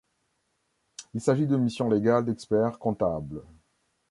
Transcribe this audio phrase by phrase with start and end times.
[1.13, 3.43] Il s'agit de missions légales d'experts comptables.